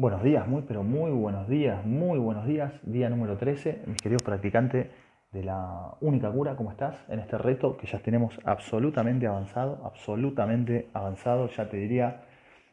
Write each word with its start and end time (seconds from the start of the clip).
Buenos 0.00 0.22
días, 0.22 0.48
muy 0.48 0.62
pero 0.62 0.82
muy 0.82 1.10
buenos 1.10 1.46
días, 1.46 1.84
muy 1.84 2.18
buenos 2.18 2.46
días. 2.46 2.72
Día 2.84 3.10
número 3.10 3.36
13, 3.36 3.82
mis 3.84 3.98
queridos 3.98 4.22
practicantes 4.22 4.86
de 5.30 5.44
la 5.44 5.94
única 6.00 6.32
cura, 6.32 6.56
¿cómo 6.56 6.70
estás? 6.70 6.96
En 7.10 7.18
este 7.18 7.36
reto 7.36 7.76
que 7.76 7.86
ya 7.86 7.98
tenemos 7.98 8.40
absolutamente 8.46 9.26
avanzado, 9.26 9.82
absolutamente 9.84 10.88
avanzado, 10.94 11.50
ya 11.50 11.68
te 11.68 11.76
diría, 11.76 12.22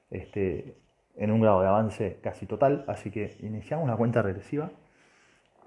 este, 0.10 0.78
en 1.18 1.32
un 1.32 1.42
grado 1.42 1.60
de 1.60 1.68
avance 1.68 2.20
casi 2.24 2.46
total. 2.46 2.86
Así 2.88 3.12
que 3.12 3.36
iniciamos 3.42 3.90
la 3.90 3.98
cuenta 3.98 4.22
regresiva. 4.22 4.72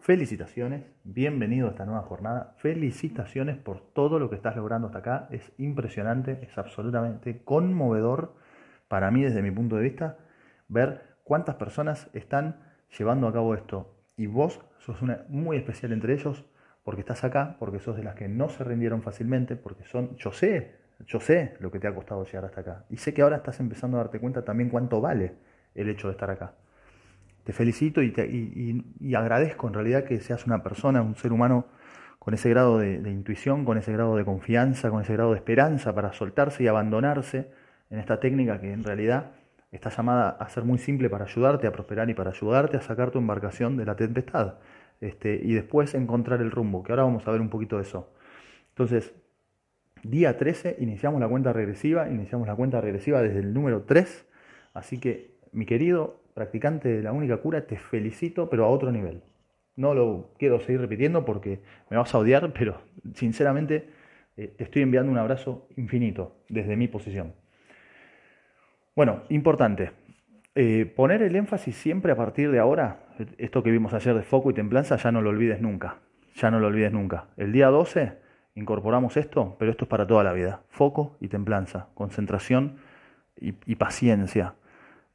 Felicitaciones, 0.01 0.87
bienvenido 1.05 1.69
a 1.69 1.73
esta 1.73 1.84
nueva 1.84 2.01
jornada. 2.01 2.55
Felicitaciones 2.56 3.59
por 3.59 3.81
todo 3.81 4.19
lo 4.19 4.31
que 4.31 4.37
estás 4.37 4.56
logrando 4.56 4.87
hasta 4.87 5.01
acá. 5.01 5.29
Es 5.31 5.53
impresionante, 5.59 6.39
es 6.41 6.56
absolutamente 6.56 7.42
conmovedor 7.45 8.33
para 8.89 9.11
mí 9.11 9.23
desde 9.23 9.42
mi 9.42 9.51
punto 9.51 9.77
de 9.77 9.83
vista 9.83 10.17
ver 10.70 11.09
cuántas 11.30 11.55
personas 11.55 12.11
están 12.12 12.57
llevando 12.98 13.29
a 13.29 13.33
cabo 13.33 13.55
esto. 13.55 13.95
Y 14.16 14.27
vos 14.27 14.61
sos 14.79 15.00
una 15.00 15.27
muy 15.28 15.56
especial 15.56 15.92
entre 15.92 16.14
ellos 16.14 16.45
porque 16.83 17.03
estás 17.03 17.23
acá, 17.23 17.55
porque 17.61 17.78
sos 17.78 17.97
de 17.97 18.03
las 18.03 18.17
que 18.17 18.27
no 18.27 18.48
se 18.48 18.64
rindieron 18.64 19.00
fácilmente, 19.00 19.55
porque 19.55 19.84
son, 19.84 20.17
yo 20.17 20.33
sé, 20.33 20.75
yo 21.06 21.20
sé 21.20 21.55
lo 21.61 21.70
que 21.70 21.78
te 21.78 21.86
ha 21.86 21.95
costado 21.95 22.25
llegar 22.25 22.47
hasta 22.47 22.62
acá. 22.62 22.84
Y 22.91 22.97
sé 22.97 23.14
que 23.14 23.23
ahora 23.23 23.36
estás 23.36 23.61
empezando 23.61 23.97
a 23.97 24.01
darte 24.01 24.19
cuenta 24.19 24.45
también 24.45 24.70
cuánto 24.70 25.01
vale 25.01 25.34
el 25.77 25.89
hecho 25.89 26.08
de 26.08 26.14
estar 26.14 26.33
acá. 26.33 26.55
Te 27.45 27.53
felicito 27.53 28.03
y, 28.03 29.14
agradezco 29.14 29.69
en 29.69 29.75
realidad 29.75 30.03
que 30.03 30.19
seas 30.19 30.47
una 30.47 30.64
persona, 30.64 31.01
un 31.01 31.14
ser 31.14 31.33
humano 31.33 31.67
con 32.19 32.34
ese 32.34 32.51
grado 32.51 32.77
de, 32.81 32.98
de, 32.98 33.11
intuición, 33.12 33.64
con 33.64 33.78
ese 33.78 33.92
grado 33.92 34.17
de 34.17 34.25
confianza, 34.25 34.91
con 34.91 35.03
ese 35.03 35.12
grado 35.12 35.31
de 35.31 35.36
esperanza 35.36 35.95
para 35.95 36.12
soltarse 36.12 36.64
y 36.64 36.67
abandonarse 36.67 37.53
en 37.89 38.01
esta 38.01 38.19
técnica 38.19 38.61
que 38.61 38.73
en 38.73 38.83
realidad 38.83 39.31
está 39.73 39.91
llamada 39.91 40.31
a 40.31 40.49
ser 40.49 40.65
muy 40.65 40.79
simple 40.79 41.09
para 41.09 41.25
ayudarte 41.25 41.67
a 41.67 41.73
prosperar 41.73 42.11
y 42.11 42.15
para 42.15 42.31
ayudarte 42.31 42.77
a 42.77 42.81
sacar 42.81 43.11
tu 43.11 43.19
embarcación 43.19 43.77
de 43.77 43.85
la 43.85 43.97
tempestad. 43.97 44.55
Este, 45.01 45.41
y 45.43 45.55
después 45.55 45.95
encontrar 45.95 46.41
el 46.41 46.51
rumbo, 46.51 46.83
que 46.83 46.93
ahora 46.93 47.05
vamos 47.05 47.27
a 47.27 47.31
ver 47.31 47.41
un 47.41 47.49
poquito 47.49 47.77
de 47.77 47.83
eso. 47.83 48.13
Entonces, 48.71 49.15
día 50.03 50.37
13, 50.37 50.77
iniciamos 50.81 51.21
la 51.21 51.29
cuenta 51.29 51.53
regresiva, 51.53 52.09
iniciamos 52.09 52.47
la 52.47 52.55
cuenta 52.55 52.81
regresiva 52.81 53.23
desde 53.23 53.41
el 53.41 53.55
número 53.55 53.83
3, 53.83 54.27
así 54.75 54.98
que 54.98 55.39
mi 55.53 55.67
querido 55.67 56.21
practicante 56.35 56.89
de 56.89 57.03
la 57.03 57.13
única 57.13 57.39
cura, 57.39 57.67
te 57.67 57.77
felicito, 57.77 58.51
pero 58.51 58.65
a 58.65 58.69
otro 58.69 58.93
nivel. 58.93 59.23
No 59.77 59.95
lo 59.95 60.35
quiero 60.39 60.61
seguir 60.61 60.81
repitiendo 60.81 61.25
porque 61.25 61.61
me 61.91 61.97
vas 61.97 62.15
a 62.15 62.19
odiar, 62.19 62.53
pero 62.53 62.81
sinceramente 63.15 63.91
eh, 64.37 64.48
te 64.48 64.65
estoy 64.65 64.83
enviando 64.83 65.11
un 65.11 65.19
abrazo 65.19 65.69
infinito 65.77 66.37
desde 66.48 66.77
mi 66.77 66.89
posición. 66.89 67.35
Bueno, 68.96 69.22
importante. 69.28 69.92
Eh, 70.55 70.92
poner 70.96 71.22
el 71.22 71.36
énfasis 71.36 71.77
siempre 71.77 72.12
a 72.12 72.16
partir 72.16 72.50
de 72.50 72.58
ahora, 72.58 73.05
esto 73.38 73.62
que 73.62 73.70
vimos 73.70 73.94
ayer 73.94 74.14
de 74.14 74.22
foco 74.22 74.50
y 74.50 74.55
templanza, 74.55 74.96
ya 74.96 75.12
no 75.12 75.22
lo 75.22 75.30
olvides 75.30 75.60
nunca. 75.60 75.98
Ya 76.34 76.50
no 76.50 76.58
lo 76.58 76.66
olvides 76.66 76.92
nunca. 76.92 77.27
El 77.36 77.52
día 77.52 77.68
12 77.68 78.18
incorporamos 78.55 79.17
esto, 79.17 79.56
pero 79.58 79.70
esto 79.70 79.84
es 79.84 79.89
para 79.89 80.06
toda 80.06 80.24
la 80.24 80.33
vida. 80.33 80.62
Foco 80.68 81.17
y 81.20 81.29
templanza, 81.29 81.89
concentración 81.95 82.79
y, 83.36 83.74
paciencia, 83.77 84.55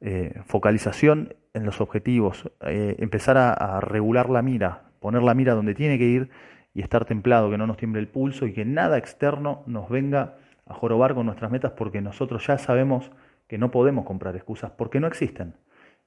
eh, 0.00 0.40
focalización 0.46 1.34
en 1.54 1.64
los 1.64 1.80
objetivos, 1.80 2.50
eh, 2.62 2.96
empezar 2.98 3.36
a 3.38 3.80
regular 3.80 4.30
la 4.30 4.42
mira, 4.42 4.82
poner 5.00 5.22
la 5.22 5.34
mira 5.34 5.54
donde 5.54 5.74
tiene 5.74 5.96
que 5.96 6.06
ir 6.06 6.30
y 6.74 6.82
estar 6.82 7.04
templado, 7.04 7.50
que 7.50 7.58
no 7.58 7.66
nos 7.66 7.76
tiemble 7.76 8.00
el 8.00 8.08
pulso 8.08 8.46
y 8.46 8.52
que 8.52 8.64
nada 8.64 8.98
externo 8.98 9.62
nos 9.66 9.88
venga 9.88 10.34
a 10.66 10.74
jorobar 10.74 11.14
con 11.14 11.26
nuestras 11.26 11.50
metas 11.50 11.72
porque 11.72 12.00
nosotros 12.00 12.44
ya 12.46 12.58
sabemos 12.58 13.12
que 13.46 13.58
no 13.58 13.70
podemos 13.70 14.04
comprar 14.04 14.34
excusas 14.36 14.72
porque 14.72 15.00
no 15.00 15.06
existen 15.06 15.54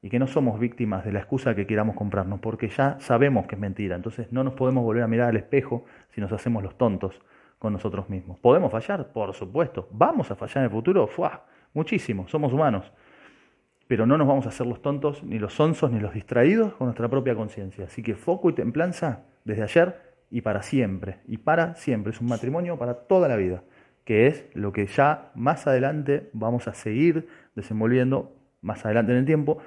y 0.02 0.10
que 0.10 0.20
no 0.20 0.28
somos 0.28 0.60
víctimas 0.60 1.04
de 1.04 1.12
la 1.12 1.20
excusa 1.20 1.56
que 1.56 1.68
queramos 1.68 1.96
comprarnos 1.96 2.40
porque 2.40 2.70
ya 2.70 2.98
sabemos 3.00 3.48
que 3.48 3.56
es 3.56 3.62
mentira. 3.62 3.96
Entonces 3.96 4.32
no 4.32 4.44
nos 4.44 4.54
podemos 4.54 4.84
volver 4.84 5.04
a 5.04 5.08
mirar 5.08 5.30
al 5.30 5.38
espejo 5.38 5.86
si 6.10 6.22
nos 6.22 6.32
hacemos 6.32 6.64
los 6.64 6.78
tontos 6.78 7.22
con 7.58 7.74
nosotros 7.74 8.10
mismos. 8.10 8.40
¿Podemos 8.40 8.72
fallar? 8.72 9.12
Por 9.12 9.34
supuesto. 9.34 9.90
¿Vamos 9.92 10.32
a 10.32 10.36
fallar 10.36 10.58
en 10.58 10.64
el 10.64 10.70
futuro? 10.70 11.08
¡Fua! 11.08 11.46
Muchísimo, 11.74 12.28
somos 12.30 12.54
humanos. 12.54 12.92
Pero 13.88 14.06
no 14.06 14.18
nos 14.18 14.28
vamos 14.28 14.46
a 14.46 14.50
hacer 14.50 14.68
los 14.68 14.82
tontos, 14.82 15.24
ni 15.24 15.40
los 15.40 15.54
sonsos, 15.54 15.92
ni 15.92 16.00
los 16.00 16.14
distraídos 16.14 16.74
con 16.76 16.88
nuestra 16.88 17.10
propia 17.10 17.36
conciencia. 17.36 17.86
Así 17.86 18.02
que 18.02 18.16
foco 18.16 18.50
y 18.50 18.54
templanza 18.54 19.26
desde 19.44 19.64
ayer 19.64 20.02
y 20.30 20.42
para 20.42 20.62
siempre. 20.62 21.20
Y 21.28 21.38
para 21.38 21.76
siempre. 21.76 22.14
Es 22.14 22.22
un 22.22 22.28
matrimonio 22.28 22.78
para 22.78 22.94
toda 22.94 23.28
la 23.28 23.36
vida 23.36 23.64
que 24.10 24.26
es 24.26 24.44
lo 24.56 24.74
que 24.74 24.88
ya 24.88 25.30
más 25.36 25.68
adelante 25.68 26.32
vamos 26.34 26.68
a 26.68 26.74
seguir 26.74 27.28
desenvolviendo, 27.56 28.36
más 28.60 28.84
adelante 28.84 29.12
en 29.12 29.20
el 29.20 29.26
tiempo, 29.26 29.60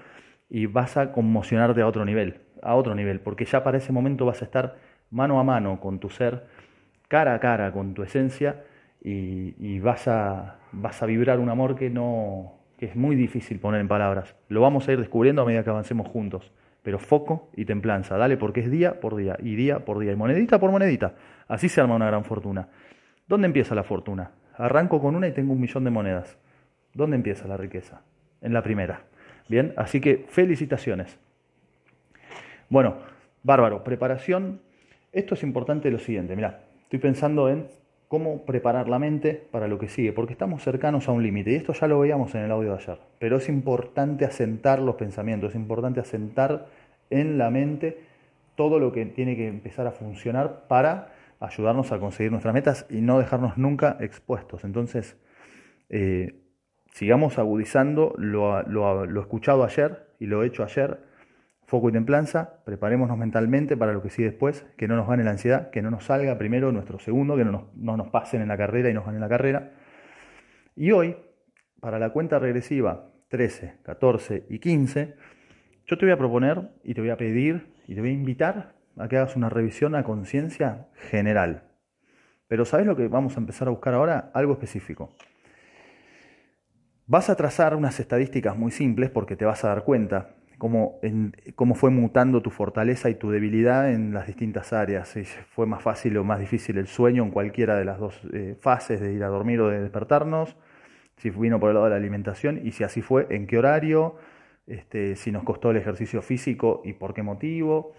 y 0.50 0.66
vas 0.66 0.97
a 0.97 1.12
conmocionarte 1.12 1.80
a 1.80 1.86
otro 1.86 2.04
nivel, 2.04 2.41
a 2.60 2.75
otro 2.75 2.97
nivel, 2.97 3.20
porque 3.20 3.44
ya 3.44 3.62
para 3.62 3.78
ese 3.78 3.92
momento 3.92 4.26
vas 4.26 4.42
a 4.42 4.47
estar 4.47 4.78
mano 5.12 5.38
a 5.38 5.44
mano 5.44 5.78
con 5.78 6.00
tu 6.00 6.10
ser, 6.10 6.48
cara 7.06 7.34
a 7.34 7.38
cara 7.38 7.70
con 7.70 7.94
tu 7.94 8.03
esencia, 8.03 8.64
y, 9.00 9.78
vas, 9.78 10.08
a, 10.08 10.59
vas 10.72 11.00
a 11.04 11.06
vibrar 11.06 11.38
un 11.38 11.48
amor 11.48 11.76
que, 11.76 11.88
no, 11.88 12.54
que 12.78 12.86
es 12.86 12.97
muy 12.97 13.14
difícil 13.14 13.60
poner 13.60 13.80
en 13.80 13.86
palabras. 13.86 14.34
Lo 14.48 14.60
vamos 14.60 14.88
a 14.88 14.92
ir 14.92 14.98
descubriendo 14.98 15.42
a 15.42 15.44
medida 15.44 15.62
que 15.62 15.70
avancemos 15.70 16.09
juntos, 16.09 16.50
pero 16.82 16.98
foco 16.98 17.48
y 17.54 17.64
templanza, 17.64 18.16
dale 18.16 18.36
porque 18.36 18.59
es 18.59 18.72
día 18.72 18.98
por 18.98 19.14
día, 19.14 19.36
y 19.41 19.54
día 19.54 19.84
por 19.84 20.00
día, 20.00 20.10
y 20.10 20.16
monedita 20.16 20.59
por 20.59 20.72
monedita, 20.72 21.14
así 21.47 21.69
se 21.69 21.80
arma 21.80 21.94
una 21.94 22.09
gran 22.09 22.24
fortuna. 22.24 22.66
¿Dónde 23.32 23.47
empieza 23.47 23.75
la 23.75 23.82
fortuna? 23.82 24.32
Arranco 24.59 25.00
con 25.00 25.16
una 25.16 25.26
y 25.26 25.32
tengo 25.32 25.54
un 25.54 25.60
millón 25.62 25.84
de 25.84 25.91
monedas. 25.91 26.37
¿Dónde 26.93 27.16
empieza 27.16 27.48
la 27.48 27.56
riqueza? 27.56 28.03
En 28.43 28.53
la 28.53 28.62
primera. 28.62 29.04
Bien, 29.48 29.72
así 29.78 30.03
que 30.03 30.26
felicitaciones. 30.28 31.19
Bueno, 32.69 32.97
bárbaro, 33.42 33.84
preparación. 33.84 34.60
Esto 35.12 35.32
es 35.32 35.44
importante 35.44 35.91
lo 35.91 35.98
siguiente, 35.98 36.37
mira, 36.37 36.65
estoy 36.82 36.98
pensando 36.98 37.48
en 37.48 37.69
cómo 38.06 38.44
preparar 38.44 38.91
la 38.91 38.98
mente 38.98 39.42
para 39.50 39.66
lo 39.66 39.78
que 39.78 39.88
sigue, 39.88 40.12
porque 40.12 40.34
estamos 40.34 40.62
cercanos 40.62 41.09
a 41.09 41.12
un 41.12 41.22
límite, 41.22 41.53
y 41.53 41.54
esto 41.54 41.72
ya 41.72 41.87
lo 41.87 42.00
veíamos 42.00 42.34
en 42.34 42.42
el 42.42 42.50
audio 42.50 42.72
de 42.72 42.82
ayer, 42.82 42.98
pero 43.19 43.38
es 43.38 43.48
importante 43.48 44.26
asentar 44.26 44.78
los 44.78 44.97
pensamientos, 44.97 45.53
es 45.53 45.56
importante 45.56 46.00
asentar 46.00 46.66
en 47.09 47.38
la 47.38 47.48
mente 47.48 47.98
todo 48.56 48.78
lo 48.78 48.92
que 48.92 49.06
tiene 49.06 49.37
que 49.37 49.48
empezar 49.48 49.87
a 49.87 49.92
funcionar 49.92 50.65
para 50.69 51.22
ayudarnos 51.42 51.92
a 51.92 51.98
conseguir 51.98 52.30
nuestras 52.30 52.54
metas 52.54 52.86
y 52.88 53.00
no 53.00 53.19
dejarnos 53.19 53.58
nunca 53.58 53.97
expuestos. 54.00 54.64
Entonces, 54.64 55.16
eh, 55.88 56.41
sigamos 56.92 57.38
agudizando 57.38 58.14
lo, 58.16 58.62
lo, 58.62 59.20
escuchado 59.20 59.64
ayer 59.64 60.06
y 60.20 60.26
lo 60.26 60.44
hecho 60.44 60.62
ayer, 60.62 61.00
foco 61.66 61.88
y 61.88 61.92
templanza, 61.92 62.62
preparémonos 62.64 63.19
mentalmente 63.19 63.76
para 63.76 63.92
lo 63.92 64.03
que 64.03 64.10
sigue 64.10 64.30
después, 64.30 64.64
que 64.76 64.86
no 64.86 64.97
nos 64.97 65.08
gane 65.08 65.25
la 65.25 65.32
ansiedad, 65.32 65.70
que 65.70 65.82
no 65.82 65.91
nos 65.91 66.04
salga 66.04 66.38
primero 66.38 66.70
nuestro 66.70 66.98
segundo, 66.98 67.36
que 67.36 67.44
no 67.44 67.53
nos, 67.53 67.74
no 67.74 67.97
nos 67.97 68.09
pasen 68.09 68.42
en 68.42 68.48
la 68.48 68.56
carrera 68.56 68.91
y 68.91 68.94
nos 68.94 69.04
ganen 69.04 69.20
la 69.20 69.28
carrera. 69.28 69.72
Y 70.76 70.92
hoy, 70.92 71.16
para 71.80 71.98
la 71.98 72.10
cuenta 72.10 72.38
regresiva 72.38 73.09
13, 73.28 73.78
14 73.82 74.47
y 74.48 74.59
15, 74.59 75.16
yo 75.86 75.98
te 75.98 76.06
voy 76.06 76.12
a 76.12 76.18
proponer 76.18 76.71
y 76.84 76.94
te 76.94 77.00
voy 77.00 77.10
a 77.10 77.16
pedir 77.16 77.72
y 77.89 77.94
te 77.94 78.00
voy 78.00 78.10
a 78.10 78.15
invitar 78.15 78.74
a 78.97 79.09
que 79.09 79.16
hagas 79.16 79.36
una 79.36 79.48
revisión 79.48 79.94
a 79.94 80.04
conciencia 80.04 80.89
general. 81.10 81.65
Pero 82.48 82.65
¿sabes 82.65 82.86
lo 82.86 82.97
que 82.97 83.09
vamos 83.09 83.36
a 83.36 83.41
empezar 83.41 83.68
a 83.68 83.71
buscar 83.71 83.94
ahora? 83.94 84.30
Algo 84.34 84.53
específico. 84.53 85.15
Vas 87.06 87.30
a 87.30 87.34
trazar 87.34 87.74
unas 87.74 87.98
estadísticas 87.98 88.56
muy 88.56 88.71
simples 88.71 89.10
porque 89.10 89.36
te 89.36 89.44
vas 89.44 89.65
a 89.65 89.68
dar 89.68 89.84
cuenta 89.84 90.36
cómo, 90.59 91.00
cómo 91.54 91.74
fue 91.74 91.91
mutando 91.91 92.42
tu 92.42 92.50
fortaleza 92.50 93.10
y 93.10 93.15
tu 93.15 93.30
debilidad 93.30 93.91
en 93.91 94.15
las 94.15 94.27
distintas 94.27 94.72
áreas. 94.72 95.09
Si 95.09 95.24
fue 95.24 95.66
más 95.66 95.83
fácil 95.83 96.16
o 96.18 96.24
más 96.24 96.41
difícil 96.41 96.78
el 96.78 96.86
sueño 96.86 97.24
en 97.24 97.30
cualquiera 97.30 97.77
de 97.77 97.84
las 97.84 97.98
dos 97.98 98.21
eh, 98.33 98.56
fases 98.60 99.00
de 99.00 99.12
ir 99.12 99.24
a 99.24 99.28
dormir 99.28 99.60
o 99.60 99.68
de 99.68 99.80
despertarnos. 99.80 100.56
Si 101.16 101.30
vino 101.30 101.59
por 101.59 101.71
el 101.71 101.74
lado 101.74 101.86
de 101.86 101.91
la 101.91 101.97
alimentación 101.97 102.60
y 102.65 102.72
si 102.72 102.84
así 102.84 103.03
fue, 103.03 103.27
en 103.30 103.47
qué 103.47 103.59
horario. 103.59 104.16
Este, 104.66 105.16
si 105.16 105.33
nos 105.33 105.42
costó 105.42 105.71
el 105.71 105.78
ejercicio 105.78 106.22
físico 106.22 106.83
y 106.84 106.92
por 106.92 107.15
qué 107.15 107.22
motivo 107.22 107.94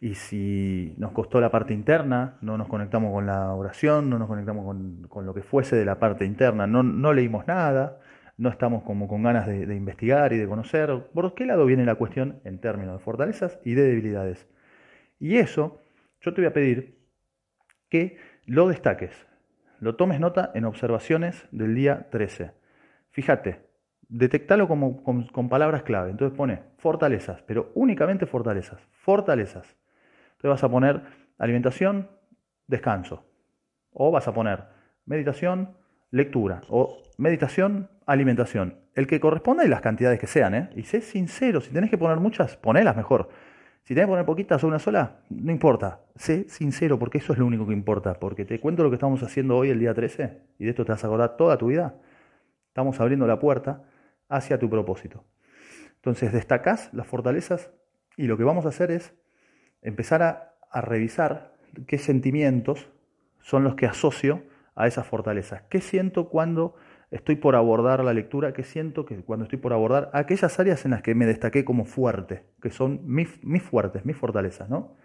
y 0.00 0.14
si 0.14 0.94
nos 0.98 1.12
costó 1.12 1.40
la 1.40 1.50
parte 1.50 1.72
interna, 1.72 2.36
no 2.40 2.58
nos 2.58 2.68
conectamos 2.68 3.12
con 3.12 3.26
la 3.26 3.52
oración, 3.54 4.10
no 4.10 4.18
nos 4.18 4.28
conectamos 4.28 4.64
con, 5.08 5.26
lo 5.26 5.34
que 5.34 5.42
fuese 5.42 5.76
de 5.76 5.84
la 5.84 5.98
parte 5.98 6.24
interna, 6.24 6.66
no, 6.66 6.82
no 6.82 7.12
leímos 7.12 7.46
nada, 7.46 8.00
no 8.36 8.48
estamos 8.48 8.82
como 8.82 9.08
con 9.08 9.22
ganas 9.22 9.46
de, 9.46 9.74
investigar 9.74 10.32
y 10.32 10.38
de 10.38 10.48
conocer 10.48 11.08
por 11.12 11.34
qué 11.34 11.46
lado 11.46 11.66
viene 11.66 11.84
la 11.84 11.94
cuestión 11.94 12.40
en 12.44 12.58
términos 12.60 12.98
de 12.98 13.04
fortalezas 13.04 13.58
y 13.64 13.74
de 13.74 13.82
debilidades. 13.84 14.46
Y 15.18 15.36
eso, 15.36 15.80
yo 16.20 16.34
te 16.34 16.40
voy 16.40 16.48
a 16.48 16.52
pedir 16.52 16.98
que 17.88 18.18
lo 18.46 18.68
destaques, 18.68 19.26
lo 19.80 19.96
tomes 19.96 20.20
nota 20.20 20.50
en 20.54 20.64
observaciones 20.64 21.46
del 21.52 21.74
día 21.74 22.08
13. 22.10 22.52
Fíjate, 23.10 23.60
detectalo 24.08 24.68
como, 24.68 25.02
con, 25.02 25.48
palabras 25.48 25.82
clave. 25.82 26.10
Entonces 26.10 26.36
pone 26.36 26.62
fortalezas, 26.78 27.42
pero 27.42 27.70
únicamente 27.74 28.26
fortalezas. 28.26 28.80
Fortalezas. 28.92 29.76
Entonces 30.44 30.60
vas 30.60 30.68
a 30.68 30.70
poner 30.70 31.00
alimentación, 31.38 32.10
descanso. 32.66 33.24
O 33.94 34.10
vas 34.10 34.28
a 34.28 34.34
poner 34.34 34.64
meditación, 35.06 35.74
lectura. 36.10 36.60
O 36.68 36.98
meditación, 37.16 37.88
alimentación. 38.04 38.76
El 38.94 39.06
que 39.06 39.20
corresponda 39.20 39.64
y 39.64 39.68
las 39.68 39.80
cantidades 39.80 40.20
que 40.20 40.26
sean. 40.26 40.54
¿eh? 40.54 40.68
Y 40.76 40.82
sé 40.82 41.00
sincero, 41.00 41.62
si 41.62 41.72
tenés 41.72 41.88
que 41.88 41.96
poner 41.96 42.18
muchas, 42.18 42.58
ponelas 42.58 42.94
mejor. 42.94 43.30
Si 43.84 43.94
tenés 43.94 44.04
que 44.04 44.10
poner 44.10 44.26
poquitas 44.26 44.62
o 44.62 44.66
una 44.66 44.78
sola, 44.78 45.20
no 45.30 45.50
importa. 45.50 46.02
Sé 46.14 46.46
sincero, 46.50 46.98
porque 46.98 47.16
eso 47.16 47.32
es 47.32 47.38
lo 47.38 47.46
único 47.46 47.66
que 47.66 47.72
importa. 47.72 48.20
Porque 48.20 48.44
te 48.44 48.60
cuento 48.60 48.82
lo 48.82 48.90
que 48.90 48.96
estamos 48.96 49.22
haciendo 49.22 49.56
hoy, 49.56 49.70
el 49.70 49.78
día 49.78 49.94
13, 49.94 50.42
y 50.58 50.64
de 50.64 50.70
esto 50.70 50.84
te 50.84 50.92
vas 50.92 51.02
a 51.02 51.06
acordar 51.06 51.38
toda 51.38 51.56
tu 51.56 51.68
vida. 51.68 51.94
Estamos 52.68 53.00
abriendo 53.00 53.26
la 53.26 53.38
puerta 53.38 53.84
hacia 54.28 54.58
tu 54.58 54.68
propósito. 54.68 55.24
Entonces 55.94 56.34
destacás 56.34 56.92
las 56.92 57.06
fortalezas 57.06 57.72
y 58.18 58.26
lo 58.26 58.36
que 58.36 58.44
vamos 58.44 58.66
a 58.66 58.68
hacer 58.68 58.90
es 58.90 59.14
empezar 59.84 60.22
a, 60.22 60.50
revisar 60.80 61.54
qué 61.86 61.98
sentimientos 61.98 62.90
son 63.40 63.62
los 63.62 63.76
que 63.76 63.86
asocio 63.86 64.42
a 64.74 64.88
esas 64.88 65.06
fortalezas. 65.06 65.62
¿Qué 65.68 65.80
siento 65.80 66.28
cuando 66.28 66.74
estoy 67.12 67.36
por 67.36 67.54
abordar 67.54 68.02
la 68.02 68.12
lectura? 68.12 68.52
¿Qué 68.52 68.64
siento 68.64 69.04
que 69.04 69.16
cuando 69.22 69.44
estoy 69.44 69.60
por 69.60 69.72
abordar 69.72 70.10
aquellas 70.12 70.58
áreas 70.58 70.84
en 70.84 70.90
las 70.90 71.02
que 71.02 71.14
me 71.14 71.26
destaqué 71.26 71.64
como 71.64 71.84
fuerte, 71.84 72.42
que 72.60 72.70
son 72.70 73.02
mis, 73.04 73.44
mis 73.44 73.62
fuertes, 73.62 74.04
mis 74.04 74.16
fortalezas, 74.16 74.68
¿no? 74.68 74.96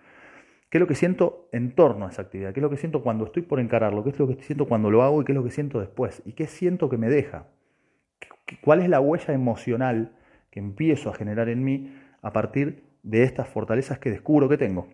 ¿Qué 0.70 0.78
es 0.78 0.80
lo 0.80 0.88
que 0.88 0.96
siento 0.96 1.50
en 1.52 1.74
torno 1.74 2.06
a 2.06 2.10
esa 2.10 2.24
actividad? 2.24 2.54
¿Qué 2.54 2.60
es 2.60 2.64
lo 2.64 2.70
que 2.70 2.78
siento 2.78 3.02
cuando 3.02 3.26
estoy 3.26 3.42
por 3.42 3.60
encararlo? 3.60 4.04
¿Qué 4.04 4.12
es 4.12 4.20
lo 4.20 4.28
que 4.28 4.42
siento 4.42 4.68
cuando 4.68 4.90
lo 4.90 5.04
hago 5.04 5.22
y 5.22 5.26
qué 5.26 5.34
es 5.34 5.36
lo 5.36 5.44
que 5.44 5.52
siento 5.52 5.80
después? 5.80 6.22
¿Y 6.26 6.34
qué 6.34 6.48
siento 6.48 6.90
que 6.90 6.98
me 6.98 7.10
deja? 7.10 7.48
¿Cuál 8.62 8.82
es 8.82 8.90
la 8.90 9.00
huella 9.00 9.34
emocional 9.34 10.16
que 10.52 10.60
empiezo 10.60 11.10
a 11.10 11.16
generar 11.16 11.50
en 11.50 11.64
mí 11.64 11.96
a 12.22 12.34
partir 12.34 12.89
de 13.04 13.24
estas 13.24 13.48
fortalezas 13.48 14.00
que 14.00 14.12
descubro 14.12 14.50
que 14.50 14.58
tengo? 14.58 14.88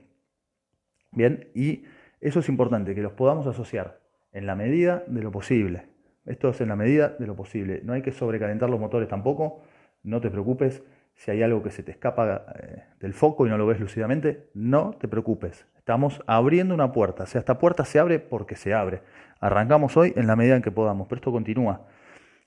Bien, 1.12 1.50
y 1.54 1.84
eso 2.22 2.40
es 2.40 2.50
importante, 2.50 2.96
que 2.96 3.02
los 3.02 3.14
podamos 3.14 3.48
asociar 3.48 4.00
en 4.32 4.46
la 4.46 4.56
medida 4.56 5.04
de 5.08 5.22
lo 5.22 5.32
posible. 5.32 5.88
Esto 6.26 6.50
es 6.50 6.60
en 6.60 6.70
la 6.70 6.76
medida 6.76 7.10
de 7.10 7.28
lo 7.28 7.36
posible. 7.36 7.82
No 7.84 7.94
hay 7.94 8.02
que 8.02 8.12
sobrecalentar 8.12 8.70
los 8.70 8.80
motores 8.80 9.08
tampoco. 9.08 9.62
No 10.04 10.22
te 10.22 10.30
preocupes 10.30 10.84
si 11.14 11.32
hay 11.32 11.44
algo 11.44 11.64
que 11.64 11.72
se 11.72 11.84
te 11.84 11.92
escapa 11.92 12.46
eh, 12.56 12.84
del 13.00 13.14
foco 13.14 13.46
y 13.46 13.50
no 13.50 13.58
lo 13.58 13.68
ves 13.68 13.80
lúcidamente. 13.80 14.50
No 14.54 14.92
te 15.00 15.08
preocupes. 15.08 15.66
Estamos 15.78 16.22
abriendo 16.26 16.74
una 16.74 16.92
puerta. 16.92 17.24
O 17.24 17.28
sea, 17.28 17.40
esta 17.40 17.60
puerta 17.60 17.86
se 17.86 18.00
abre 18.00 18.20
porque 18.20 18.56
se 18.56 18.74
abre. 18.74 19.02
Arrancamos 19.40 19.96
hoy 19.98 20.14
en 20.16 20.28
la 20.28 20.36
medida 20.36 20.56
en 20.56 20.62
que 20.62 20.72
podamos, 20.72 21.08
pero 21.08 21.20
esto 21.20 21.32
continúa. 21.32 21.88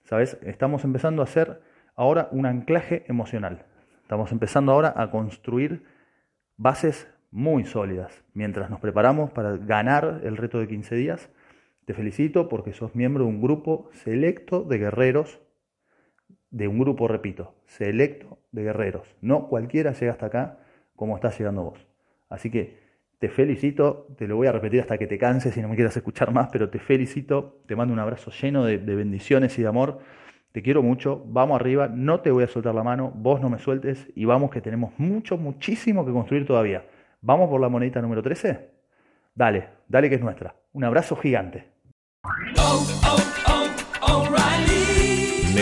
¿Sabes? 0.04 0.38
Estamos 0.42 0.84
empezando 0.84 1.22
a 1.22 1.24
hacer 1.24 1.60
ahora 1.94 2.28
un 2.32 2.46
anclaje 2.46 3.04
emocional. 3.06 3.64
Estamos 4.08 4.32
empezando 4.32 4.72
ahora 4.72 4.94
a 4.96 5.10
construir 5.10 5.84
bases 6.56 7.06
muy 7.30 7.66
sólidas. 7.66 8.24
Mientras 8.32 8.70
nos 8.70 8.80
preparamos 8.80 9.30
para 9.32 9.58
ganar 9.58 10.22
el 10.24 10.38
reto 10.38 10.58
de 10.60 10.66
15 10.66 10.94
días, 10.94 11.28
te 11.84 11.92
felicito 11.92 12.48
porque 12.48 12.72
sos 12.72 12.94
miembro 12.94 13.24
de 13.24 13.28
un 13.28 13.42
grupo 13.42 13.90
selecto 13.92 14.62
de 14.62 14.78
guerreros, 14.78 15.42
de 16.48 16.68
un 16.68 16.78
grupo, 16.78 17.06
repito, 17.06 17.54
selecto 17.66 18.38
de 18.50 18.62
guerreros. 18.62 19.14
No 19.20 19.46
cualquiera 19.46 19.92
llega 19.92 20.12
hasta 20.12 20.24
acá 20.24 20.60
como 20.96 21.14
estás 21.14 21.38
llegando 21.38 21.64
vos. 21.64 21.86
Así 22.30 22.50
que 22.50 22.78
te 23.18 23.28
felicito, 23.28 24.06
te 24.16 24.26
lo 24.26 24.36
voy 24.36 24.46
a 24.46 24.52
repetir 24.52 24.80
hasta 24.80 24.96
que 24.96 25.06
te 25.06 25.18
canses 25.18 25.54
y 25.58 25.60
no 25.60 25.68
me 25.68 25.74
quieras 25.74 25.98
escuchar 25.98 26.32
más, 26.32 26.48
pero 26.50 26.70
te 26.70 26.78
felicito, 26.78 27.60
te 27.66 27.76
mando 27.76 27.92
un 27.92 28.00
abrazo 28.00 28.30
lleno 28.30 28.64
de, 28.64 28.78
bendiciones 28.78 29.58
y 29.58 29.62
de 29.62 29.68
amor. 29.68 29.98
Te 30.58 30.62
quiero 30.64 30.82
mucho, 30.82 31.22
vamos 31.24 31.60
arriba, 31.60 31.86
no 31.86 32.18
te 32.18 32.32
voy 32.32 32.42
a 32.42 32.48
soltar 32.48 32.74
la 32.74 32.82
mano, 32.82 33.12
vos 33.14 33.40
no 33.40 33.48
me 33.48 33.60
sueltes 33.60 34.08
y 34.16 34.24
vamos 34.24 34.50
que 34.50 34.60
tenemos 34.60 34.90
mucho, 34.98 35.36
muchísimo 35.36 36.04
que 36.04 36.10
construir 36.10 36.44
todavía. 36.44 36.84
¿Vamos 37.20 37.48
por 37.48 37.60
la 37.60 37.68
monedita 37.68 38.02
número 38.02 38.24
13? 38.24 38.68
Dale, 39.36 39.68
dale 39.86 40.08
que 40.08 40.16
es 40.16 40.20
nuestra. 40.20 40.56
Un 40.72 40.82
abrazo 40.82 41.14
gigante. 41.14 41.68
Oh, 42.24 42.84
oh, 43.06 43.27